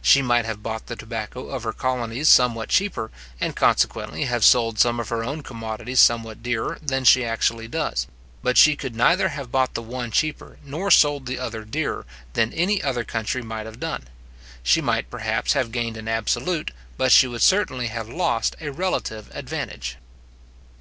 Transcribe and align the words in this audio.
She 0.00 0.22
might 0.22 0.44
have 0.44 0.62
bought 0.62 0.86
the 0.86 0.94
tobacco 0.94 1.48
of 1.48 1.64
her 1.64 1.72
colonies 1.72 2.28
somewhat 2.28 2.68
cheaper, 2.68 3.10
and 3.40 3.56
consequently 3.56 4.22
have 4.22 4.44
sold 4.44 4.78
some 4.78 5.00
of 5.00 5.08
her 5.08 5.24
own 5.24 5.42
commodities 5.42 5.98
somewhat 5.98 6.44
dearer, 6.44 6.78
than 6.80 7.02
she 7.02 7.24
actually 7.24 7.66
does; 7.66 8.06
but 8.40 8.56
she 8.56 8.76
could 8.76 8.94
neither 8.94 9.30
have 9.30 9.50
bought 9.50 9.74
the 9.74 9.82
one 9.82 10.12
cheaper, 10.12 10.58
nor 10.64 10.92
sold 10.92 11.26
the 11.26 11.40
other 11.40 11.64
dearer, 11.64 12.06
than 12.34 12.52
any 12.52 12.80
other 12.80 13.02
country 13.02 13.42
might 13.42 13.66
have 13.66 13.80
done. 13.80 14.04
She 14.62 14.80
might, 14.80 15.10
perhaps, 15.10 15.54
have 15.54 15.72
gained 15.72 15.96
an 15.96 16.06
absolute, 16.06 16.70
but 16.96 17.10
she 17.10 17.26
would 17.26 17.42
certainly 17.42 17.88
have 17.88 18.08
lost 18.08 18.54
a 18.60 18.70
relative 18.70 19.28
advantage. 19.34 19.96